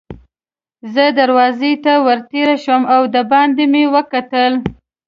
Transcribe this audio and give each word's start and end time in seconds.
زه 0.93 1.05
دروازې 1.19 1.71
ته 1.83 1.93
ور 2.05 2.19
تېر 2.31 2.47
شوم 2.63 2.83
او 2.93 3.01
دباندې 3.15 3.65
مې 3.71 3.83
وکتل. 3.95 4.53